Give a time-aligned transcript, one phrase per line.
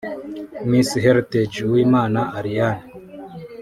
[0.69, 2.85] Miss Heritage Uwimana Ariane